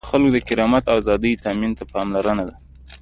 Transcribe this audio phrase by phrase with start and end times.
[0.03, 2.55] د خلکو د کرامت او آزادیو تأمین ته پاملرنه ده.